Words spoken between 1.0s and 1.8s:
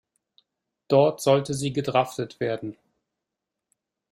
sollte sie